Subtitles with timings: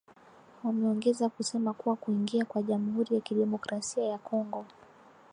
[0.63, 4.65] Wameongeza kusema kuwa kuingia kwa jamuhuri ya kidemokrasia ya Kongo